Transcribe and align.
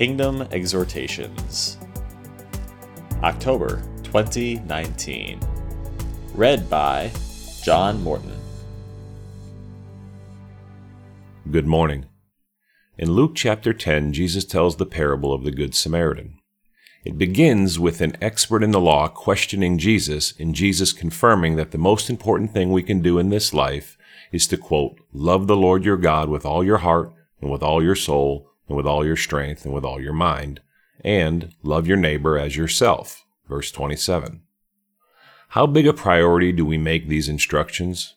Kingdom 0.00 0.48
Exhortations, 0.50 1.76
October 3.22 3.82
2019. 4.02 5.38
Read 6.32 6.70
by 6.70 7.10
John 7.62 8.02
Morton. 8.02 8.32
Good 11.50 11.66
morning. 11.66 12.06
In 12.96 13.12
Luke 13.12 13.32
chapter 13.34 13.74
10, 13.74 14.14
Jesus 14.14 14.46
tells 14.46 14.76
the 14.76 14.86
parable 14.86 15.34
of 15.34 15.44
the 15.44 15.50
Good 15.50 15.74
Samaritan. 15.74 16.38
It 17.04 17.18
begins 17.18 17.78
with 17.78 18.00
an 18.00 18.16
expert 18.22 18.62
in 18.62 18.70
the 18.70 18.80
law 18.80 19.06
questioning 19.06 19.76
Jesus, 19.76 20.32
and 20.40 20.54
Jesus 20.54 20.94
confirming 20.94 21.56
that 21.56 21.72
the 21.72 21.76
most 21.76 22.08
important 22.08 22.54
thing 22.54 22.72
we 22.72 22.82
can 22.82 23.02
do 23.02 23.18
in 23.18 23.28
this 23.28 23.52
life 23.52 23.98
is 24.32 24.46
to, 24.46 24.56
quote, 24.56 24.98
love 25.12 25.46
the 25.46 25.58
Lord 25.58 25.84
your 25.84 25.98
God 25.98 26.30
with 26.30 26.46
all 26.46 26.64
your 26.64 26.78
heart, 26.78 27.12
and 27.42 27.50
with 27.50 27.62
all 27.62 27.82
your 27.82 27.94
soul, 27.94 28.49
and 28.70 28.76
with 28.76 28.86
all 28.86 29.04
your 29.04 29.16
strength, 29.16 29.64
and 29.64 29.74
with 29.74 29.84
all 29.84 30.00
your 30.00 30.12
mind, 30.12 30.60
and 31.04 31.52
love 31.64 31.88
your 31.88 31.96
neighbor 31.96 32.38
as 32.38 32.56
yourself. 32.56 33.26
Verse 33.48 33.72
27. 33.72 34.42
How 35.48 35.66
big 35.66 35.88
a 35.88 35.92
priority 35.92 36.52
do 36.52 36.64
we 36.64 36.78
make 36.78 37.08
these 37.08 37.28
instructions? 37.28 38.14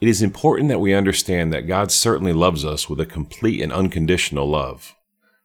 It 0.00 0.06
is 0.08 0.22
important 0.22 0.68
that 0.68 0.78
we 0.78 0.94
understand 0.94 1.52
that 1.52 1.66
God 1.66 1.90
certainly 1.90 2.32
loves 2.32 2.64
us 2.64 2.88
with 2.88 3.00
a 3.00 3.06
complete 3.06 3.60
and 3.60 3.72
unconditional 3.72 4.48
love. 4.48 4.94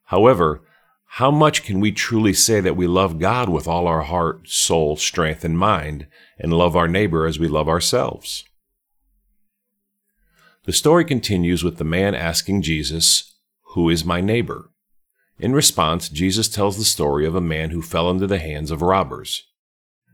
However, 0.06 0.62
how 1.06 1.32
much 1.32 1.64
can 1.64 1.80
we 1.80 1.92
truly 1.92 2.34
say 2.34 2.60
that 2.60 2.78
we 2.78 2.86
love 2.86 3.18
God 3.18 3.50
with 3.50 3.68
all 3.68 3.88
our 3.88 4.04
heart, 4.04 4.48
soul, 4.48 4.98
strength, 4.98 5.44
and 5.44 5.58
mind, 5.58 6.06
and 6.38 6.54
love 6.54 6.76
our 6.76 6.88
neighbor 6.88 7.26
as 7.26 7.40
we 7.40 7.48
love 7.48 7.68
ourselves? 7.68 8.44
The 10.66 10.74
story 10.74 11.06
continues 11.06 11.64
with 11.64 11.78
the 11.78 11.84
man 11.84 12.14
asking 12.14 12.62
Jesus, 12.62 13.33
Who 13.74 13.90
is 13.90 14.06
my 14.06 14.22
neighbor? 14.22 14.70
In 15.40 15.54
response, 15.54 16.08
Jesus 16.08 16.48
tells 16.48 16.78
the 16.78 16.84
story 16.84 17.26
of 17.26 17.34
a 17.34 17.42
man 17.42 17.72
who 17.72 17.82
fell 17.82 18.12
into 18.12 18.28
the 18.28 18.38
hands 18.38 18.70
of 18.70 18.84
robbers. 18.84 19.48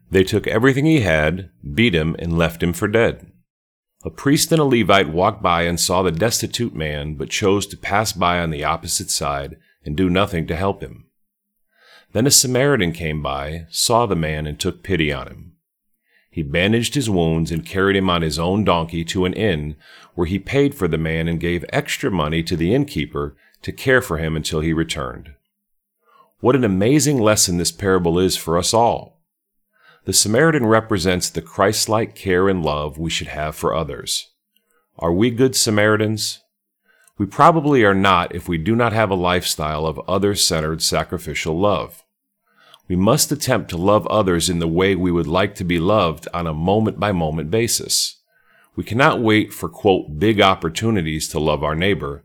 They 0.09 0.23
took 0.23 0.47
everything 0.47 0.85
he 0.85 1.01
had, 1.01 1.51
beat 1.73 1.93
him, 1.93 2.15
and 2.19 2.37
left 2.37 2.63
him 2.63 2.71
for 2.71 2.87
dead. 2.87 3.31
A 4.05 4.09
priest 4.09 4.53
and 4.53 4.61
a 4.61 4.63
Levite 4.63 5.09
walked 5.09 5.43
by 5.43 5.63
and 5.63 5.77
saw 5.77 6.03
the 6.03 6.11
destitute 6.11 6.73
man, 6.73 7.15
but 7.15 7.29
chose 7.29 7.67
to 7.67 7.77
pass 7.77 8.13
by 8.13 8.39
on 8.39 8.49
the 8.49 8.63
opposite 8.63 9.09
side 9.09 9.57
and 9.83 9.97
do 9.97 10.09
nothing 10.09 10.47
to 10.47 10.55
help 10.55 10.81
him. 10.81 11.07
Then 12.13 12.25
a 12.25 12.31
Samaritan 12.31 12.93
came 12.93 13.21
by, 13.21 13.65
saw 13.69 14.05
the 14.05 14.15
man, 14.15 14.47
and 14.47 14.57
took 14.57 14.83
pity 14.83 15.11
on 15.11 15.27
him. 15.27 15.55
He 16.31 16.43
bandaged 16.43 16.95
his 16.95 17.09
wounds 17.09 17.51
and 17.51 17.65
carried 17.65 17.97
him 17.97 18.09
on 18.09 18.21
his 18.21 18.39
own 18.39 18.63
donkey 18.63 19.03
to 19.05 19.25
an 19.25 19.33
inn, 19.33 19.75
where 20.15 20.27
he 20.27 20.39
paid 20.39 20.73
for 20.73 20.87
the 20.87 20.97
man 20.97 21.27
and 21.27 21.41
gave 21.41 21.65
extra 21.69 22.09
money 22.09 22.41
to 22.43 22.55
the 22.55 22.73
innkeeper 22.73 23.35
to 23.61 23.71
care 23.71 24.01
for 24.01 24.17
him 24.17 24.35
until 24.35 24.61
he 24.61 24.73
returned. 24.73 25.33
What 26.39 26.55
an 26.55 26.63
amazing 26.63 27.19
lesson 27.19 27.57
this 27.57 27.71
parable 27.71 28.17
is 28.17 28.37
for 28.37 28.57
us 28.57 28.73
all. 28.73 29.19
The 30.05 30.13
Samaritan 30.13 30.65
represents 30.65 31.29
the 31.29 31.41
Christ 31.41 31.89
like 31.89 32.15
care 32.15 32.47
and 32.47 32.63
love 32.63 32.97
we 32.97 33.09
should 33.09 33.27
have 33.27 33.55
for 33.55 33.75
others. 33.75 34.29
Are 34.97 35.11
we 35.11 35.29
good 35.29 35.55
Samaritans? 35.55 36.39
We 37.17 37.25
probably 37.25 37.83
are 37.83 37.93
not 37.93 38.33
if 38.33 38.47
we 38.47 38.57
do 38.57 38.75
not 38.75 38.93
have 38.93 39.09
a 39.09 39.15
lifestyle 39.15 39.85
of 39.85 39.99
other 40.07 40.35
centered 40.35 40.81
sacrificial 40.81 41.59
love. 41.59 42.03
We 42.87 42.95
must 42.95 43.31
attempt 43.31 43.69
to 43.69 43.77
love 43.77 44.07
others 44.07 44.49
in 44.49 44.59
the 44.59 44.67
way 44.67 44.95
we 44.95 45.11
would 45.11 45.27
like 45.27 45.53
to 45.55 45.63
be 45.63 45.79
loved 45.79 46.27
on 46.33 46.47
a 46.47 46.53
moment 46.53 46.99
by 46.99 47.11
moment 47.11 47.51
basis. 47.51 48.19
We 48.75 48.83
cannot 48.83 49.21
wait 49.21 49.53
for, 49.53 49.67
quote, 49.67 50.17
big 50.17 50.39
opportunities 50.39 51.27
to 51.29 51.39
love 51.39 51.63
our 51.63 51.75
neighbor, 51.75 52.23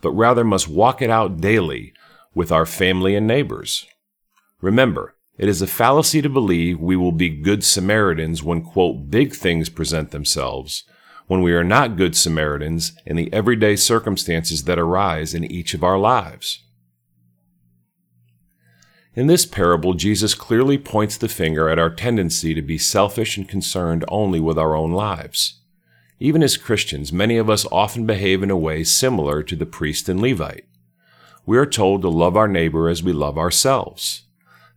but 0.00 0.10
rather 0.12 0.44
must 0.44 0.68
walk 0.68 1.02
it 1.02 1.10
out 1.10 1.40
daily 1.40 1.92
with 2.34 2.52
our 2.52 2.66
family 2.66 3.14
and 3.14 3.26
neighbors. 3.26 3.86
Remember, 4.60 5.14
it 5.38 5.48
is 5.48 5.60
a 5.60 5.66
fallacy 5.66 6.22
to 6.22 6.28
believe 6.28 6.80
we 6.80 6.96
will 6.96 7.12
be 7.12 7.28
good 7.28 7.62
Samaritans 7.62 8.42
when, 8.42 8.62
quote, 8.62 9.10
big 9.10 9.34
things 9.34 9.68
present 9.68 10.10
themselves, 10.10 10.84
when 11.26 11.42
we 11.42 11.52
are 11.52 11.64
not 11.64 11.96
good 11.96 12.16
Samaritans 12.16 12.92
in 13.04 13.16
the 13.16 13.32
everyday 13.32 13.76
circumstances 13.76 14.64
that 14.64 14.78
arise 14.78 15.34
in 15.34 15.44
each 15.44 15.74
of 15.74 15.84
our 15.84 15.98
lives. 15.98 16.62
In 19.14 19.26
this 19.26 19.46
parable, 19.46 19.94
Jesus 19.94 20.34
clearly 20.34 20.76
points 20.76 21.16
the 21.16 21.28
finger 21.28 21.70
at 21.70 21.78
our 21.78 21.90
tendency 21.90 22.52
to 22.54 22.60
be 22.60 22.76
selfish 22.76 23.36
and 23.36 23.48
concerned 23.48 24.04
only 24.08 24.40
with 24.40 24.58
our 24.58 24.76
own 24.76 24.92
lives. 24.92 25.62
Even 26.18 26.42
as 26.42 26.56
Christians, 26.56 27.12
many 27.12 27.36
of 27.36 27.50
us 27.50 27.66
often 27.70 28.06
behave 28.06 28.42
in 28.42 28.50
a 28.50 28.56
way 28.56 28.82
similar 28.84 29.42
to 29.42 29.54
the 29.54 29.66
priest 29.66 30.08
and 30.08 30.20
Levite. 30.20 30.64
We 31.44 31.58
are 31.58 31.66
told 31.66 32.02
to 32.02 32.08
love 32.08 32.36
our 32.36 32.48
neighbor 32.48 32.88
as 32.88 33.02
we 33.02 33.12
love 33.12 33.36
ourselves. 33.36 34.22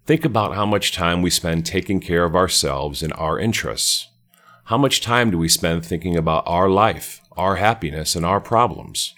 Think 0.06 0.26
about 0.26 0.56
how 0.56 0.66
much 0.66 0.92
time 0.92 1.22
we 1.22 1.30
spend 1.30 1.66
taking 1.66 2.00
care 2.00 2.26
of 2.26 2.36
ourselves 2.36 3.02
and 3.02 3.14
our 3.14 3.40
interests. 3.40 4.08
How 4.66 4.78
much 4.78 5.02
time 5.02 5.32
do 5.32 5.38
we 5.38 5.50
spend 5.50 5.86
thinking 5.86 6.18
about 6.18 6.44
our 6.46 6.70
life, 6.70 7.22
our 7.38 7.56
happiness, 7.56 8.16
and 8.16 8.26
our 8.26 8.40
problems? 8.42 9.16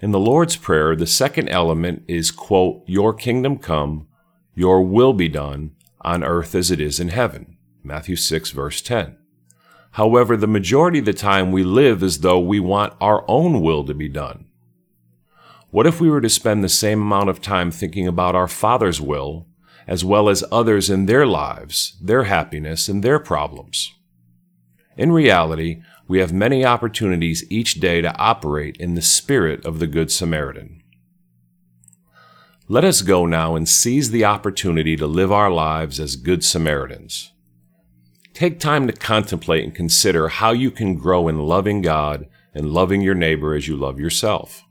In 0.00 0.12
the 0.12 0.20
Lord's 0.20 0.56
Prayer, 0.56 0.96
the 0.96 1.06
second 1.06 1.48
element 1.48 2.04
is, 2.08 2.30
quote, 2.30 2.82
Your 2.86 3.12
kingdom 3.12 3.58
come, 3.58 4.06
your 4.54 4.82
will 4.82 5.12
be 5.12 5.28
done, 5.28 5.72
on 6.00 6.24
earth 6.24 6.54
as 6.54 6.70
it 6.70 6.80
is 6.80 7.00
in 7.00 7.08
heaven. 7.08 7.58
Matthew 7.82 8.16
6, 8.16 8.50
verse 8.52 8.80
10. 8.80 9.16
However, 9.92 10.36
the 10.36 10.46
majority 10.46 11.00
of 11.00 11.04
the 11.04 11.12
time 11.12 11.52
we 11.52 11.62
live 11.64 12.02
as 12.02 12.20
though 12.20 12.38
we 12.38 12.60
want 12.60 12.94
our 13.00 13.24
own 13.28 13.60
will 13.60 13.84
to 13.84 13.94
be 13.94 14.08
done. 14.08 14.46
What 15.70 15.86
if 15.86 16.00
we 16.00 16.10
were 16.10 16.20
to 16.20 16.28
spend 16.28 16.62
the 16.62 16.68
same 16.68 17.00
amount 17.00 17.28
of 17.28 17.40
time 17.40 17.70
thinking 17.70 18.06
about 18.06 18.34
our 18.34 18.48
Father's 18.48 19.00
will 19.00 19.46
as 19.90 20.04
well 20.04 20.28
as 20.28 20.44
others 20.52 20.88
in 20.88 21.06
their 21.06 21.26
lives, 21.26 21.96
their 22.00 22.24
happiness, 22.24 22.88
and 22.88 23.02
their 23.02 23.18
problems. 23.18 23.92
In 24.96 25.10
reality, 25.10 25.82
we 26.06 26.20
have 26.20 26.32
many 26.32 26.64
opportunities 26.64 27.44
each 27.50 27.74
day 27.74 28.00
to 28.00 28.16
operate 28.16 28.76
in 28.76 28.94
the 28.94 29.02
spirit 29.02 29.64
of 29.66 29.80
the 29.80 29.88
Good 29.88 30.12
Samaritan. 30.12 30.82
Let 32.68 32.84
us 32.84 33.02
go 33.02 33.26
now 33.26 33.56
and 33.56 33.68
seize 33.68 34.12
the 34.12 34.24
opportunity 34.24 34.96
to 34.96 35.08
live 35.08 35.32
our 35.32 35.50
lives 35.50 35.98
as 35.98 36.14
Good 36.14 36.44
Samaritans. 36.44 37.32
Take 38.40 38.58
time 38.58 38.86
to 38.86 38.94
contemplate 38.94 39.64
and 39.64 39.74
consider 39.74 40.28
how 40.28 40.52
you 40.52 40.70
can 40.70 40.94
grow 40.94 41.28
in 41.28 41.40
loving 41.40 41.82
God 41.82 42.26
and 42.54 42.72
loving 42.72 43.02
your 43.02 43.14
neighbor 43.14 43.54
as 43.54 43.68
you 43.68 43.76
love 43.76 44.00
yourself. 44.00 44.64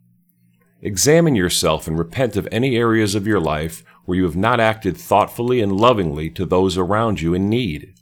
Examine 0.81 1.35
yourself 1.35 1.87
and 1.87 1.95
repent 1.95 2.35
of 2.35 2.47
any 2.51 2.75
areas 2.75 3.13
of 3.13 3.27
your 3.27 3.39
life 3.39 3.83
where 4.05 4.17
you 4.17 4.23
have 4.23 4.35
not 4.35 4.59
acted 4.59 4.97
thoughtfully 4.97 5.61
and 5.61 5.79
lovingly 5.79 6.31
to 6.31 6.47
those 6.47 6.79
around 6.79 7.21
you 7.21 7.35
in 7.35 7.47
need. 7.47 7.93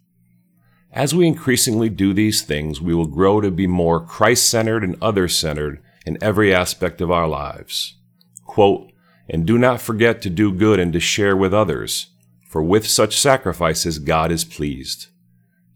As 0.94 1.14
we 1.14 1.28
increasingly 1.28 1.90
do 1.90 2.14
these 2.14 2.44
things, 2.44 2.80
we 2.80 2.96
will 2.96 3.06
grow 3.06 3.42
to 3.42 3.52
be 3.52 3.68
more 3.68 4.00
Christ 4.00 4.48
centered 4.48 4.86
and 4.86 4.96
other 5.02 5.28
centered 5.28 5.84
in 6.06 6.18
every 6.22 6.56
aspect 6.56 7.02
of 7.02 7.12
our 7.12 7.28
lives. 7.28 7.98
Quote, 8.46 8.94
and 9.30 9.46
do 9.46 9.58
not 9.58 9.82
forget 9.82 10.22
to 10.22 10.30
do 10.30 10.54
good 10.54 10.80
and 10.80 10.94
to 10.94 11.02
share 11.02 11.36
with 11.36 11.54
others, 11.54 12.12
for 12.48 12.64
with 12.64 12.88
such 12.88 13.20
sacrifices 13.20 14.00
God 14.00 14.32
is 14.32 14.46
pleased. 14.46 15.08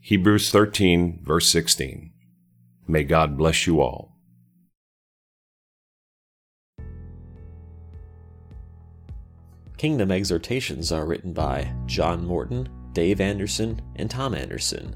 Hebrews 0.04 0.50
13, 0.50 1.20
verse 1.24 1.48
16. 1.50 2.12
May 2.88 3.04
God 3.04 3.38
bless 3.38 3.68
you 3.68 3.82
all. 3.82 4.18
Kingdom 9.78 10.12
exhortations 10.12 10.92
are 10.92 11.06
written 11.06 11.34
by 11.34 11.72
John 11.86 12.26
Morton, 12.26 12.68
Dave 12.94 13.22
Anderson, 13.22 13.80
and 13.96 14.10
Tom 14.10 14.34
Anderson. 14.34 14.96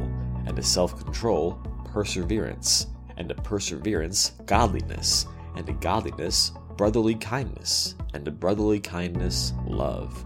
and 0.45 0.55
to 0.55 0.63
self 0.63 1.03
control, 1.03 1.53
perseverance, 1.85 2.87
and 3.17 3.29
to 3.29 3.35
perseverance, 3.35 4.33
godliness, 4.45 5.25
and 5.55 5.65
to 5.65 5.73
godliness, 5.73 6.51
brotherly 6.77 7.15
kindness, 7.15 7.95
and 8.13 8.23
to 8.25 8.31
brotherly 8.31 8.79
kindness, 8.79 9.53
love. 9.65 10.25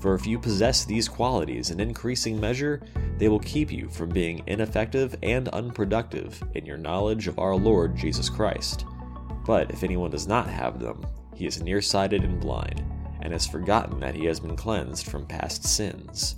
For 0.00 0.14
if 0.14 0.26
you 0.26 0.38
possess 0.38 0.84
these 0.84 1.08
qualities 1.08 1.70
in 1.70 1.80
increasing 1.80 2.38
measure, 2.38 2.82
they 3.18 3.28
will 3.28 3.40
keep 3.40 3.72
you 3.72 3.88
from 3.88 4.10
being 4.10 4.42
ineffective 4.46 5.16
and 5.22 5.48
unproductive 5.48 6.42
in 6.54 6.66
your 6.66 6.76
knowledge 6.76 7.28
of 7.28 7.38
our 7.38 7.56
Lord 7.56 7.96
Jesus 7.96 8.28
Christ. 8.28 8.84
But 9.46 9.70
if 9.70 9.82
anyone 9.82 10.10
does 10.10 10.26
not 10.26 10.48
have 10.48 10.78
them, 10.78 11.04
he 11.34 11.46
is 11.46 11.62
nearsighted 11.62 12.24
and 12.24 12.40
blind, 12.40 12.84
and 13.20 13.32
has 13.32 13.46
forgotten 13.46 13.98
that 14.00 14.14
he 14.14 14.26
has 14.26 14.38
been 14.38 14.56
cleansed 14.56 15.06
from 15.06 15.26
past 15.26 15.64
sins. 15.64 16.36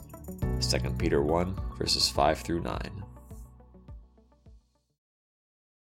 2 0.61 0.91
Peter 0.99 1.23
1, 1.23 1.57
verses 1.79 2.09
5 2.09 2.41
through 2.41 2.61
9. 2.61 3.08